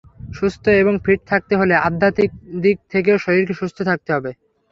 সুস্থ 0.31 0.63
এবং 0.81 0.93
ফিট 1.05 1.19
থাকতে 1.31 1.53
হলে 1.59 1.73
আধ্যাত্মিক 1.87 2.31
দিক 2.63 2.77
থেকেও 2.93 3.17
শরীরকে 3.23 3.53
সুস্থ 3.61 3.77
রাখতে 3.83 4.09
হবে। 4.15 4.31